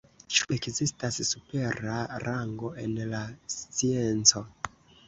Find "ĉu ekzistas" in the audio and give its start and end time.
0.35-1.19